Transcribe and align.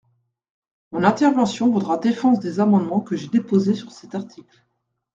Mon 0.91 1.03
intervention 1.03 1.69
vaudra 1.69 1.97
défense 1.99 2.39
des 2.39 2.59
amendements 2.59 3.01
que 3.01 3.15
j’ai 3.15 3.27
déposés 3.27 3.75
sur 3.75 3.91
cet 3.91 4.15
article. 4.15 4.65